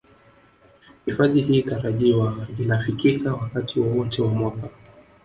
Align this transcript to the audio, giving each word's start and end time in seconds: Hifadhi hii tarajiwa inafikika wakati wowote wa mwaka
Hifadhi 1.05 1.41
hii 1.41 1.61
tarajiwa 1.63 2.47
inafikika 2.59 3.33
wakati 3.33 3.79
wowote 3.79 4.21
wa 4.21 4.27
mwaka 4.33 4.69